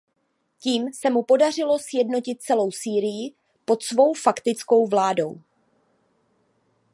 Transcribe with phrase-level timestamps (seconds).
[0.61, 3.33] Tím se mu podařilo sjednotit celou Sýrii
[3.65, 5.41] pod svou faktickou vládou.